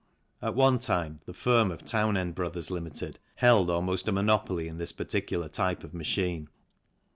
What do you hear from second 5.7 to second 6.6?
of machine.